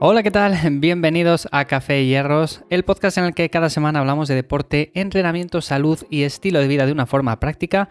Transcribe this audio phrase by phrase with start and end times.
[0.00, 0.56] Hola, ¿qué tal?
[0.78, 5.60] Bienvenidos a Café Hierros, el podcast en el que cada semana hablamos de deporte, entrenamiento,
[5.60, 7.88] salud y estilo de vida de una forma práctica.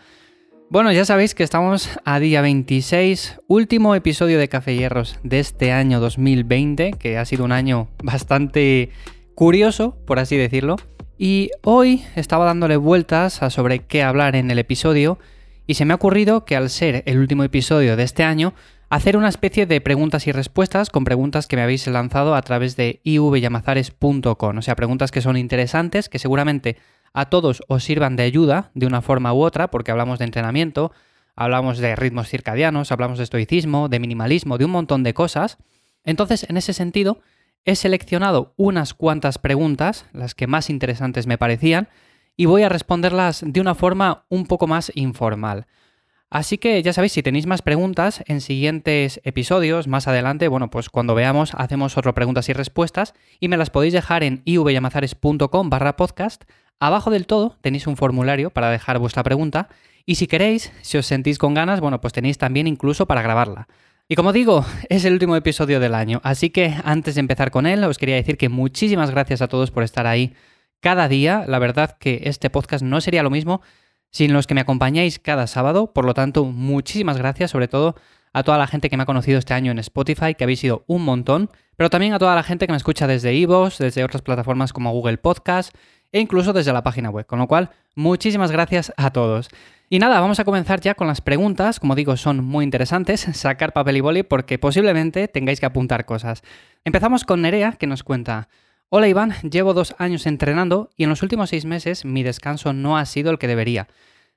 [0.70, 5.73] Bueno, ya sabéis que estamos a día 26, último episodio de Café Hierros de este
[5.73, 8.91] año 2020, que ha sido un año bastante
[9.35, 10.77] curioso, por así decirlo.
[11.17, 15.20] Y hoy estaba dándole vueltas a sobre qué hablar en el episodio
[15.65, 18.53] y se me ha ocurrido que al ser el último episodio de este año,
[18.90, 22.76] hacer una especie de preguntas y respuestas con preguntas que me habéis lanzado a través
[22.76, 24.58] de ivyamazares.com.
[24.58, 26.77] O sea, preguntas que son interesantes, que seguramente
[27.13, 30.91] a todos os sirvan de ayuda de una forma u otra, porque hablamos de entrenamiento,
[31.35, 35.57] hablamos de ritmos circadianos, hablamos de estoicismo, de minimalismo, de un montón de cosas.
[36.04, 37.20] Entonces, en ese sentido,
[37.66, 41.90] he seleccionado unas cuantas preguntas, las que más interesantes me parecían,
[42.38, 45.66] y voy a responderlas de una forma un poco más informal.
[46.29, 50.89] Así que ya sabéis, si tenéis más preguntas en siguientes episodios, más adelante, bueno, pues
[50.89, 55.95] cuando veamos, hacemos otro preguntas y respuestas y me las podéis dejar en ivyamazares.com barra
[55.95, 56.43] podcast.
[56.79, 59.70] Abajo del todo tenéis un formulario para dejar vuestra pregunta
[60.05, 63.70] y si queréis, si os sentís con ganas, bueno, pues tenéis también incluso para grabarla.
[64.09, 67.66] Y como digo, es el último episodio del año, así que antes de empezar con
[67.66, 70.33] él, os quería decir que muchísimas gracias a todos por estar ahí
[70.81, 71.45] cada día.
[71.47, 73.61] La verdad que este podcast no sería lo mismo
[74.12, 75.94] sin los que me acompañáis cada sábado.
[75.94, 77.96] Por lo tanto, muchísimas gracias, sobre todo
[78.34, 80.84] a toda la gente que me ha conocido este año en Spotify, que habéis sido
[80.88, 84.22] un montón, pero también a toda la gente que me escucha desde Ivos, desde otras
[84.22, 85.75] plataformas como Google Podcast
[86.12, 87.25] e incluso desde la página web.
[87.25, 89.50] Con lo cual, muchísimas gracias a todos.
[89.90, 91.79] Y nada, vamos a comenzar ya con las preguntas.
[91.79, 93.22] Como digo, son muy interesantes.
[93.34, 96.44] Sacar papel y boli porque posiblemente tengáis que apuntar cosas.
[96.84, 98.50] Empezamos con Nerea, que nos cuenta.
[98.89, 102.97] Hola Iván, llevo dos años entrenando y en los últimos seis meses mi descanso no
[102.97, 103.89] ha sido el que debería.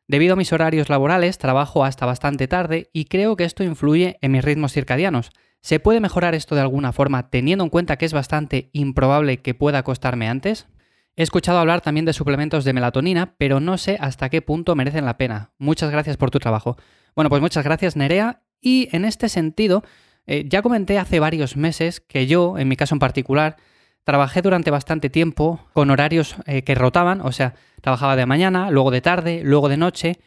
[0.08, 4.32] Debido a mis horarios laborales, trabajo hasta bastante tarde y creo que esto influye en
[4.32, 5.30] mis ritmos circadianos.
[5.60, 9.54] ¿Se puede mejorar esto de alguna forma teniendo en cuenta que es bastante improbable que
[9.54, 10.66] pueda acostarme antes?
[11.14, 15.04] He escuchado hablar también de suplementos de melatonina, pero no sé hasta qué punto merecen
[15.04, 15.52] la pena.
[15.58, 16.76] Muchas gracias por tu trabajo.
[17.14, 19.84] Bueno, pues muchas gracias Nerea y en este sentido,
[20.26, 23.56] eh, ya comenté hace varios meses que yo, en mi caso en particular,
[24.04, 28.90] Trabajé durante bastante tiempo con horarios eh, que rotaban, o sea, trabajaba de mañana, luego
[28.90, 30.18] de tarde, luego de noche,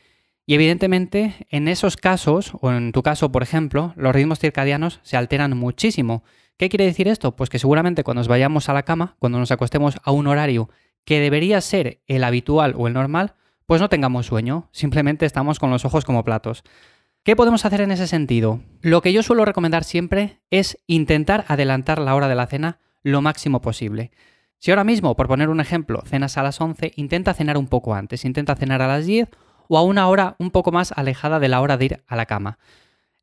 [0.46, 5.18] y evidentemente en esos casos, o en tu caso, por ejemplo, los ritmos circadianos se
[5.18, 6.24] alteran muchísimo.
[6.58, 7.36] ¿Qué quiere decir esto?
[7.36, 10.70] Pues que seguramente cuando nos vayamos a la cama, cuando nos acostemos a un horario
[11.06, 13.34] que debería ser el habitual o el normal,
[13.66, 16.64] pues no tengamos sueño, simplemente estamos con los ojos como platos.
[17.24, 18.60] ¿Qué podemos hacer en ese sentido?
[18.82, 23.22] Lo que yo suelo recomendar siempre es intentar adelantar la hora de la cena lo
[23.22, 24.12] máximo posible.
[24.58, 27.94] Si ahora mismo, por poner un ejemplo, cenas a las 11, intenta cenar un poco
[27.94, 29.30] antes, intenta cenar a las 10
[29.68, 32.26] o a una hora un poco más alejada de la hora de ir a la
[32.26, 32.58] cama.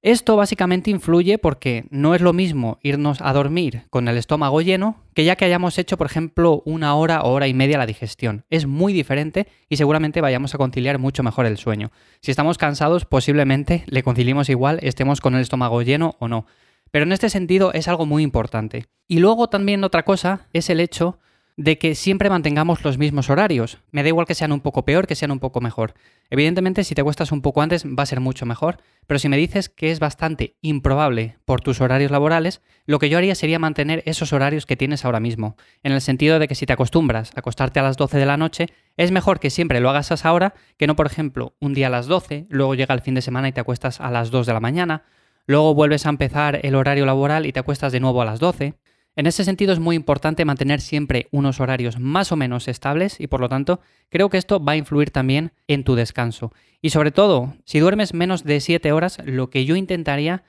[0.02, 4.96] Esto básicamente influye porque no es lo mismo irnos a dormir con el estómago lleno
[5.12, 8.46] que ya que hayamos hecho, por ejemplo, una hora o hora y media la digestión.
[8.48, 11.90] Es muy diferente y seguramente vayamos a conciliar mucho mejor el sueño.
[12.22, 16.46] Si estamos cansados, posiblemente le conciliemos igual, estemos con el estómago lleno o no.
[16.90, 18.86] Pero en este sentido es algo muy importante.
[19.08, 21.18] Y luego también otra cosa es el hecho
[21.56, 23.78] de que siempre mantengamos los mismos horarios.
[23.90, 25.92] Me da igual que sean un poco peor, que sean un poco mejor.
[26.30, 29.36] Evidentemente, si te cuestas un poco antes, va a ser mucho mejor, pero si me
[29.36, 34.02] dices que es bastante improbable por tus horarios laborales, lo que yo haría sería mantener
[34.06, 37.40] esos horarios que tienes ahora mismo, en el sentido de que si te acostumbras a
[37.40, 40.32] acostarte a las 12 de la noche, es mejor que siempre lo hagas a esa
[40.32, 43.22] hora que no, por ejemplo, un día a las 12, luego llega el fin de
[43.22, 45.02] semana y te acuestas a las 2 de la mañana,
[45.50, 48.74] luego vuelves a empezar el horario laboral y te acuestas de nuevo a las 12.
[49.16, 53.26] En ese sentido es muy importante mantener siempre unos horarios más o menos estables y
[53.26, 56.52] por lo tanto creo que esto va a influir también en tu descanso.
[56.80, 60.44] Y sobre todo, si duermes menos de 7 horas, lo que yo intentaría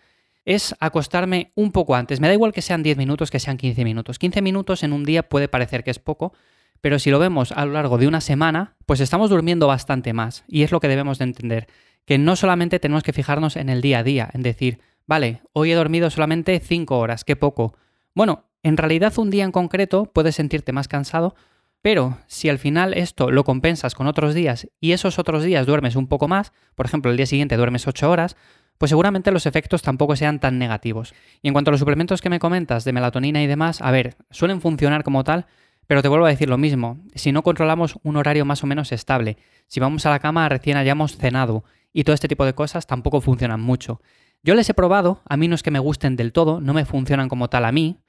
[0.45, 2.19] es acostarme un poco antes.
[2.19, 4.19] Me da igual que sean 10 minutos, que sean 15 minutos.
[4.19, 6.33] 15 minutos en un día puede parecer que es poco,
[6.79, 10.43] pero si lo vemos a lo largo de una semana, pues estamos durmiendo bastante más
[10.47, 11.67] y es lo que debemos de entender
[12.05, 15.71] que no solamente tenemos que fijarnos en el día a día, en decir, vale, hoy
[15.71, 17.75] he dormido solamente 5 horas, qué poco.
[18.13, 21.35] Bueno, en realidad un día en concreto puedes sentirte más cansado,
[21.81, 25.95] pero si al final esto lo compensas con otros días y esos otros días duermes
[25.95, 28.37] un poco más, por ejemplo, el día siguiente duermes 8 horas,
[28.77, 31.13] pues seguramente los efectos tampoco sean tan negativos.
[31.41, 34.15] Y en cuanto a los suplementos que me comentas de melatonina y demás, a ver,
[34.29, 35.45] suelen funcionar como tal,
[35.87, 38.91] pero te vuelvo a decir lo mismo, si no controlamos un horario más o menos
[38.91, 39.37] estable,
[39.67, 41.63] si vamos a la cama recién hayamos cenado
[41.93, 44.01] y todo este tipo de cosas tampoco funcionan mucho.
[44.43, 46.85] Yo les he probado, a mí no es que me gusten del todo, no me
[46.85, 47.99] funcionan como tal a mí,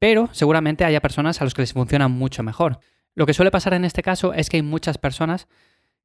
[0.00, 2.80] pero seguramente haya personas a los que les funcionan mucho mejor.
[3.14, 5.46] Lo que suele pasar en este caso es que hay muchas personas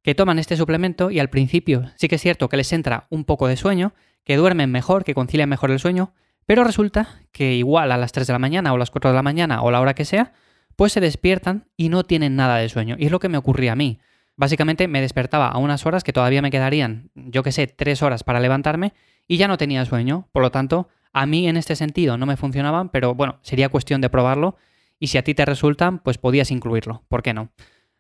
[0.04, 3.25] que toman este suplemento y al principio sí que es cierto que les entra un
[3.25, 3.94] poco de sueño,
[4.24, 6.13] que duermen mejor, que concilian mejor el sueño,
[6.45, 9.24] Pero resulta que igual a las 3 de la mañana o las 4 de la
[9.24, 10.33] mañana o la hora que sea,
[10.75, 12.95] pues se despiertan y no tienen nada de sueño.
[13.00, 14.00] Y es lo que me ocurría a mí.
[14.36, 18.24] Básicamente me despertaba a unas horas que todavía me quedarían, yo que sé, 3 horas
[18.24, 18.94] para levantarme
[19.31, 20.28] y ya no tenía sueño.
[20.33, 24.01] Por lo tanto, a mí en este sentido no me funcionaban, pero bueno, sería cuestión
[24.01, 24.57] de probarlo
[25.00, 27.06] y si a ti te resultan, pues podías incluirlo.
[27.07, 27.50] ¿Por qué no?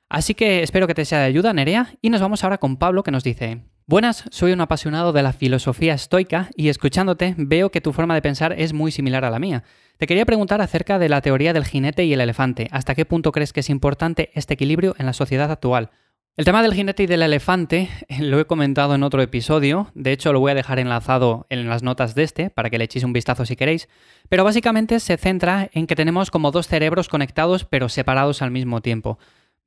[0.09, 3.01] Así que espero que te sea de ayuda, Nerea, y nos vamos ahora con Pablo
[3.03, 7.79] que nos dice, Buenas, soy un apasionado de la filosofía estoica y escuchándote veo que
[7.79, 9.63] tu forma de pensar es muy similar a la mía.
[9.99, 12.67] Te quería preguntar acerca de la teoría del jinete y el elefante.
[12.71, 15.91] ¿Hasta qué punto crees que es importante este equilibrio en la sociedad actual?
[16.37, 17.89] El tema del jinete y del elefante
[18.19, 21.83] lo he comentado en otro episodio, de hecho lo voy a dejar enlazado en las
[21.83, 23.89] notas de este para que le echéis un vistazo si queréis,
[24.29, 28.81] pero básicamente se centra en que tenemos como dos cerebros conectados pero separados al mismo
[28.81, 29.19] tiempo.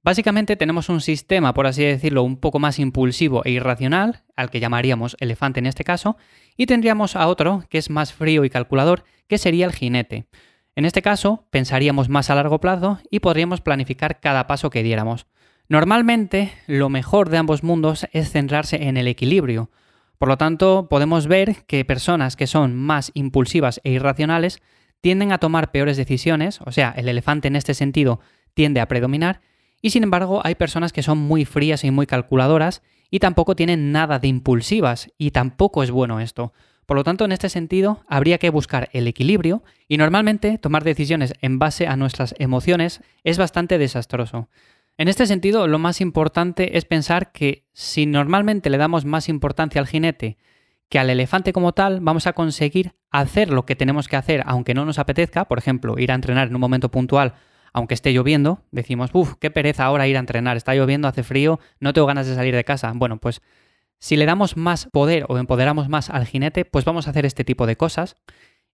[0.03, 4.61] Básicamente tenemos un sistema, por así decirlo, un poco más impulsivo e irracional, al que
[4.61, 6.17] llamaríamos elefante en este caso,
[6.57, 10.29] y tendríamos a otro que es más frío y calculador, que sería el jinete.
[10.77, 15.27] En este caso, pensaríamos más a largo plazo y podríamos planificar cada paso que diéramos.
[15.69, 19.71] Normalmente, lo mejor de ambos mundos es centrarse en el equilibrio.
[20.19, 24.61] Por lo tanto, podemos ver que personas que son más impulsivas e irracionales
[25.01, 28.21] tienden a tomar peores decisiones, o sea, el elefante en este sentido
[28.55, 29.41] tiende a predominar,
[29.81, 33.93] y sin embargo, hay personas que son muy frías y muy calculadoras y tampoco tienen
[33.93, 36.55] nada de impulsivas y tampoco es bueno esto.
[36.87, 41.35] Por lo tanto, en este sentido, habría que buscar el equilibrio y normalmente tomar decisiones
[41.41, 44.49] en base a nuestras emociones es bastante desastroso.
[44.97, 49.81] En este sentido, lo más importante es pensar que si normalmente le damos más importancia
[49.81, 50.39] al jinete
[50.89, 54.75] que al elefante como tal, vamos a conseguir hacer lo que tenemos que hacer aunque
[54.75, 57.35] no nos apetezca, por ejemplo, ir a entrenar en un momento puntual
[57.75, 61.59] aunque esté lloviendo, decimos, uff, qué pereza ahora ir a entrenar, está lloviendo, hace frío,
[61.81, 62.93] no tengo ganas de salir de casa.
[62.95, 63.43] Bueno, pues
[63.99, 67.43] si le damos más poder o empoderamos más al jinete, pues vamos a hacer este
[67.43, 68.17] tipo de cosas.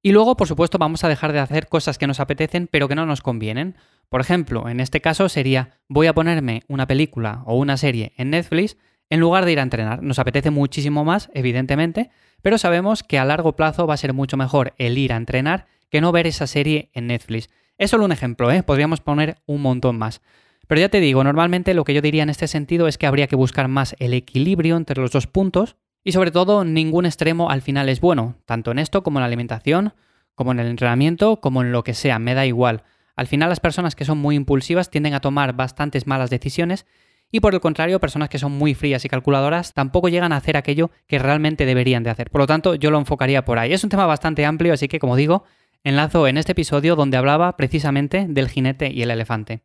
[0.03, 2.95] Y luego, por supuesto, vamos a dejar de hacer cosas que nos apetecen pero que
[2.95, 3.77] no nos convienen.
[4.09, 8.31] Por ejemplo, en este caso sería, voy a ponerme una película o una serie en
[8.31, 8.77] Netflix
[9.11, 10.03] en lugar de ir a entrenar.
[10.03, 12.11] Nos apetece muchísimo más, evidentemente,
[12.41, 15.67] pero sabemos que a largo plazo va a ser mucho mejor el ir a entrenar
[15.91, 17.51] que no ver esa serie en Netflix.
[17.77, 18.63] Es solo un ejemplo, ¿eh?
[18.63, 20.23] podríamos poner un montón más.
[20.67, 23.27] Pero ya te digo, normalmente lo que yo diría en este sentido es que habría
[23.27, 27.63] que buscar más el equilibrio entre los dos puntos y sobre todo ningún extremo al
[27.63, 29.95] final es bueno, tanto en esto como en la alimentación,
[30.35, 32.85] como en el entrenamiento, como en lo que sea, me da igual.
[33.17, 36.87] Al final las personas que son muy impulsivas tienden a tomar bastantes malas decisiones
[37.33, 40.57] y por el contrario, personas que son muy frías y calculadoras tampoco llegan a hacer
[40.57, 42.31] aquello que realmente deberían de hacer.
[42.31, 43.73] Por lo tanto, yo lo enfocaría por ahí.
[43.73, 45.45] Es un tema bastante amplio, así que como digo,
[45.85, 49.63] enlazo en este episodio donde hablaba precisamente del jinete y el elefante.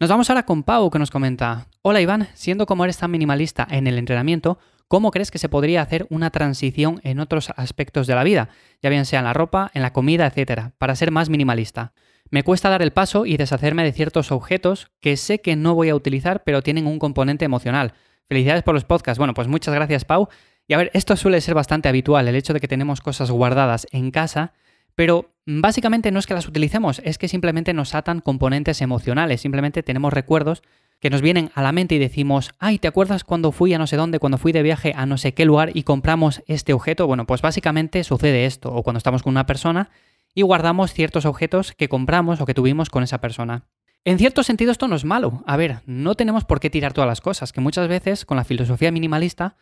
[0.00, 3.66] Nos vamos ahora con Pau que nos comenta, hola Iván, siendo como eres tan minimalista
[3.70, 4.58] en el entrenamiento,
[4.92, 8.50] ¿cómo crees que se podría hacer una transición en otros aspectos de la vida,
[8.82, 11.94] ya bien sea en la ropa, en la comida, etcétera, para ser más minimalista?
[12.28, 15.88] Me cuesta dar el paso y deshacerme de ciertos objetos que sé que no voy
[15.88, 17.94] a utilizar, pero tienen un componente emocional.
[18.28, 19.16] Felicidades por los podcasts.
[19.16, 20.28] Bueno, pues muchas gracias, Pau.
[20.68, 23.86] Y a ver, esto suele ser bastante habitual, el hecho de que tenemos cosas guardadas
[23.92, 24.52] en casa
[24.94, 29.82] pero básicamente no es que las utilicemos, es que simplemente nos atan componentes emocionales, simplemente
[29.82, 30.62] tenemos recuerdos
[31.02, 33.88] que nos vienen a la mente y decimos, ay, ¿te acuerdas cuando fui a no
[33.88, 37.08] sé dónde, cuando fui de viaje a no sé qué lugar y compramos este objeto?
[37.08, 39.90] Bueno, pues básicamente sucede esto, o cuando estamos con una persona
[40.32, 43.64] y guardamos ciertos objetos que compramos o que tuvimos con esa persona.
[44.04, 45.42] En cierto sentido esto no es malo.
[45.44, 48.44] A ver, no tenemos por qué tirar todas las cosas, que muchas veces con la
[48.44, 49.56] filosofía minimalista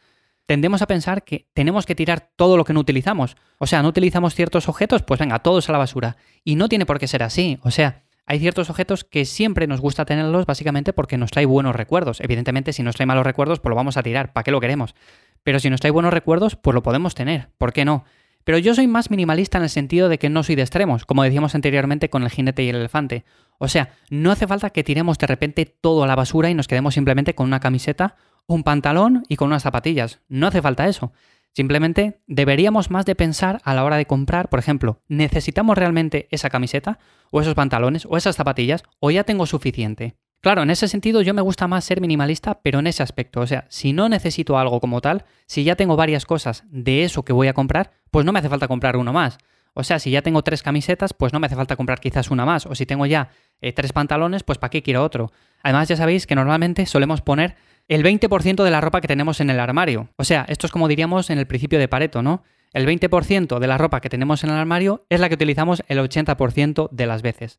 [0.45, 3.39] tendemos a pensar que tenemos que tirar todo lo que no utilizamos.
[3.57, 6.19] O sea, no utilizamos ciertos objetos, pues venga, todos a la basura.
[6.45, 7.59] Y no tiene por qué ser así.
[7.63, 11.75] O sea, hay ciertos objetos que siempre nos gusta tenerlos básicamente porque nos trae buenos
[11.75, 12.21] recuerdos.
[12.21, 14.33] Evidentemente, si nos trae malos recuerdos, pues lo vamos a tirar.
[14.33, 14.95] ¿Para qué lo queremos?
[15.43, 17.49] Pero si nos trae buenos recuerdos, pues lo podemos tener.
[17.59, 18.05] ¿Por qué no?
[18.45, 21.25] Pero yo soy más minimalista en el sentido de que no soy de extremos, como
[21.25, 23.25] decíamos anteriormente con el jinete y el elefante.
[23.59, 26.69] O sea, no hace falta que tiremos de repente todo a la basura y nos
[26.69, 28.15] quedemos simplemente con una camiseta
[28.47, 30.21] un pantalón y con unas zapatillas.
[30.29, 31.13] No hace falta eso.
[31.53, 36.51] Simplemente deberíamos más de pensar a la hora de comprar, por ejemplo, ¿necesitamos realmente esa
[36.51, 36.99] camiseta
[37.31, 40.17] o esos pantalones o esas zapatillas o ya tengo suficiente?
[40.41, 43.47] Claro, en ese sentido yo me gusta más ser minimalista, pero en ese aspecto, o
[43.47, 47.35] sea, si no necesito algo como tal, si ya tengo varias cosas de eso que
[47.35, 49.37] voy a comprar, pues no me hace falta comprar uno más.
[49.75, 52.45] O sea, si ya tengo tres camisetas, pues no me hace falta comprar quizás una
[52.45, 52.67] más.
[52.67, 53.31] O si tengo ya
[53.61, 55.31] eh, tres pantalones, pues ¿para qué quiero otro?
[55.63, 57.57] Además, ya sabéis que normalmente solemos poner
[57.91, 60.11] el 20% de la ropa que tenemos en el armario.
[60.17, 62.45] O sea, esto es como diríamos en el principio de Pareto, ¿no?
[62.73, 65.99] El 20% de la ropa que tenemos en el armario es la que utilizamos el
[65.99, 67.59] 80% de las veces.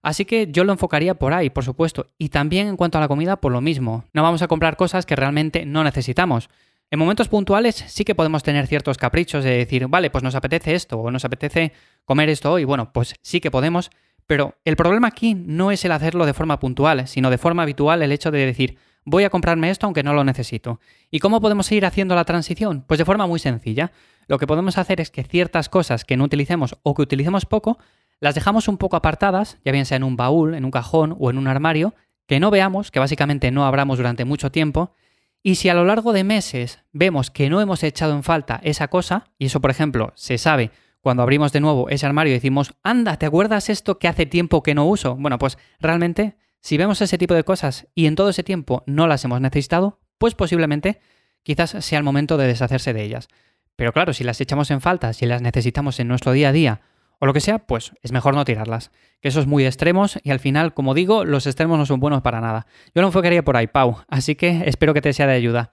[0.00, 2.12] Así que yo lo enfocaría por ahí, por supuesto.
[2.16, 4.04] Y también en cuanto a la comida, por lo mismo.
[4.12, 6.48] No vamos a comprar cosas que realmente no necesitamos.
[6.92, 10.76] En momentos puntuales sí que podemos tener ciertos caprichos de decir, vale, pues nos apetece
[10.76, 11.72] esto o nos apetece
[12.04, 12.62] comer esto hoy.
[12.62, 13.90] Bueno, pues sí que podemos,
[14.28, 18.00] pero el problema aquí no es el hacerlo de forma puntual, sino de forma habitual
[18.02, 20.80] el hecho de decir, voy a comprarme esto aunque no lo necesito.
[21.10, 22.84] ¿Y cómo podemos ir haciendo la transición?
[22.86, 23.92] Pues de forma muy sencilla.
[24.28, 27.78] Lo que podemos hacer es que ciertas cosas que no utilicemos o que utilicemos poco,
[28.20, 31.30] las dejamos un poco apartadas, ya bien sea en un baúl, en un cajón o
[31.30, 31.94] en un armario,
[32.26, 34.94] que no veamos, que básicamente no abramos durante mucho tiempo,
[35.42, 38.86] y si a lo largo de meses vemos que no hemos echado en falta esa
[38.88, 42.74] cosa, y eso por ejemplo se sabe cuando abrimos de nuevo ese armario y decimos,
[42.84, 45.16] anda, ¿te acuerdas esto que hace tiempo que no uso?
[45.16, 49.06] Bueno, pues realmente si vemos ese tipo de cosas y en todo ese tiempo no
[49.06, 51.00] las hemos necesitado, pues posiblemente
[51.42, 53.28] quizás sea el momento de deshacerse de ellas.
[53.76, 56.80] Pero claro, si las echamos en falta, si las necesitamos en nuestro día a día
[57.18, 58.92] o lo que sea, pues es mejor no tirarlas.
[59.20, 62.22] Que eso es muy extremos y al final, como digo, los extremos no son buenos
[62.22, 62.66] para nada.
[62.94, 65.70] Yo lo enfocaría por ahí, Pau, así que espero que te sea de ayuda.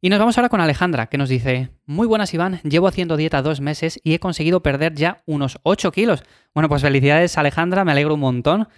[0.00, 3.42] Y nos vamos ahora con Alejandra, que nos dice, muy buenas Iván, llevo haciendo dieta
[3.42, 6.24] dos meses y he conseguido perder ya unos 8 kilos.
[6.52, 8.68] Bueno, pues felicidades Alejandra, me alegro un montón.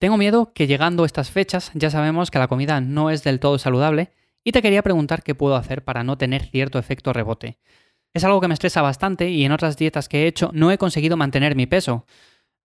[0.00, 3.58] Tengo miedo que llegando estas fechas ya sabemos que la comida no es del todo
[3.58, 4.08] saludable
[4.42, 7.58] y te quería preguntar qué puedo hacer para no tener cierto efecto rebote.
[8.14, 10.78] Es algo que me estresa bastante y en otras dietas que he hecho no he
[10.78, 12.06] conseguido mantener mi peso.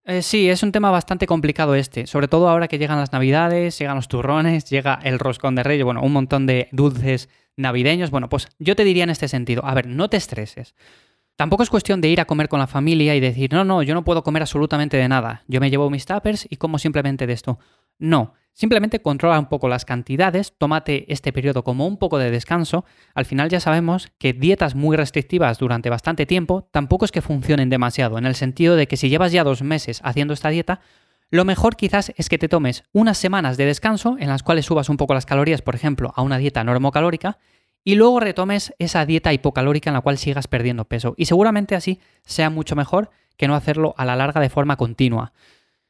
[0.05, 3.77] Eh, sí, es un tema bastante complicado este, sobre todo ahora que llegan las navidades,
[3.77, 7.27] llegan los turrones, llega el roscón de reyes, bueno, un montón de dulces
[7.57, 8.11] navideños.
[8.11, 10.73] Bueno, pues yo te diría en este sentido, a ver, no te estreses.
[11.35, 13.93] Tampoco es cuestión de ir a comer con la familia y decir, no, no, yo
[13.93, 15.43] no puedo comer absolutamente de nada.
[15.47, 17.59] Yo me llevo mis tuppers y como simplemente de esto.
[17.99, 22.85] No, simplemente controla un poco las cantidades, tómate este periodo como un poco de descanso.
[23.13, 27.69] Al final ya sabemos que dietas muy restrictivas durante bastante tiempo tampoco es que funcionen
[27.69, 30.79] demasiado, en el sentido de que si llevas ya dos meses haciendo esta dieta,
[31.31, 34.87] lo mejor quizás es que te tomes unas semanas de descanso en las cuales subas
[34.87, 37.39] un poco las calorías, por ejemplo, a una dieta normocalórica,
[37.85, 41.13] y luego retomes esa dieta hipocalórica en la cual sigas perdiendo peso.
[41.17, 45.33] Y seguramente así sea mucho mejor que no hacerlo a la larga de forma continua.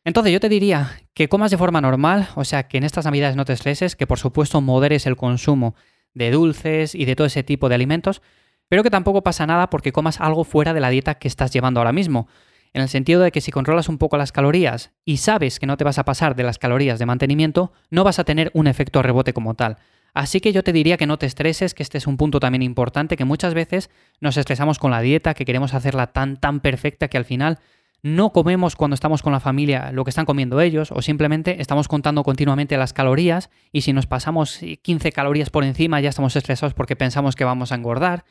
[0.03, 3.37] Entonces yo te diría que comas de forma normal, o sea, que en estas navidades
[3.37, 5.73] no te estreses, que por supuesto moderes el consumo
[6.13, 8.21] de dulces y de todo ese tipo de alimentos,
[8.67, 11.79] pero que tampoco pasa nada porque comas algo fuera de la dieta que estás llevando
[11.79, 12.27] ahora mismo.
[12.73, 15.77] En el sentido de que si controlas un poco las calorías y sabes que no
[15.77, 19.01] te vas a pasar de las calorías de mantenimiento, no vas a tener un efecto
[19.01, 19.77] rebote como tal.
[20.15, 22.63] Así que yo te diría que no te estreses, que este es un punto también
[22.63, 23.89] importante, que muchas veces
[24.21, 27.59] nos estresamos con la dieta, que queremos hacerla tan, tan perfecta que al final
[28.01, 31.89] no comemos cuando estamos con la familia lo que están comiendo ellos, o simplemente estamos
[31.89, 36.73] contando continuamente las calorías y si nos pasamos 15 calorías por encima ya estamos estresados
[36.73, 38.23] porque pensamos que vamos a engordar.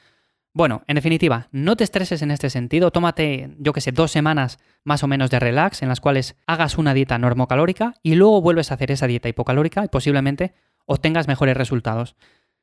[0.54, 4.58] Bueno, en definitiva, no te estreses en este sentido, tómate, yo que sé, dos semanas
[4.84, 8.70] más o menos de relax en las cuales hagas una dieta normocalórica y luego vuelves
[8.70, 10.54] a hacer esa dieta hipocalórica y posiblemente
[10.86, 12.16] obtengas mejores resultados.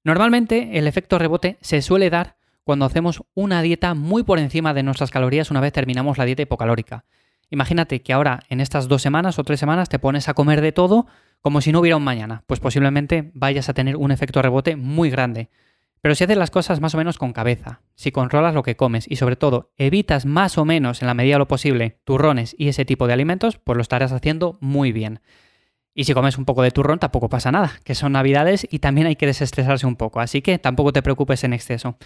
[0.03, 4.83] Normalmente el efecto rebote se suele dar cuando hacemos una dieta muy por encima de
[4.83, 7.05] nuestras calorías una vez terminamos la dieta hipocalórica.
[7.49, 10.71] Imagínate que ahora en estas dos semanas o tres semanas te pones a comer de
[10.71, 11.07] todo
[11.41, 15.09] como si no hubiera un mañana, pues posiblemente vayas a tener un efecto rebote muy
[15.09, 15.49] grande.
[16.01, 19.05] Pero si haces las cosas más o menos con cabeza, si controlas lo que comes
[19.07, 22.69] y sobre todo evitas más o menos en la medida de lo posible turrones y
[22.69, 25.19] ese tipo de alimentos, pues lo estarás haciendo muy bien.
[25.93, 29.07] Y si comes un poco de turrón, tampoco pasa nada, que son navidades y también
[29.07, 31.97] hay que desestresarse un poco, así que tampoco te preocupes en exceso.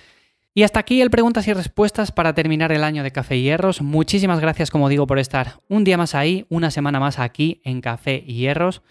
[0.57, 3.81] Y hasta aquí el preguntas y respuestas para terminar el año de Café y Hierros.
[3.81, 7.81] Muchísimas gracias, como digo, por estar un día más ahí, una semana más aquí en
[7.81, 8.81] Café y Hierros.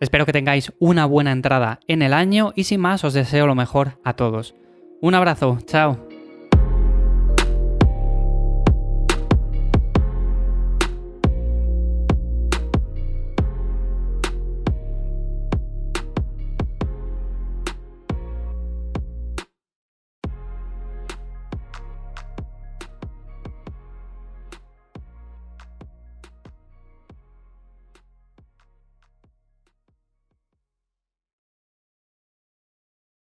[0.00, 3.54] Espero que tengáis una buena entrada en el año y sin más os deseo lo
[3.54, 4.54] mejor a todos.
[5.02, 6.09] Un abrazo, chao.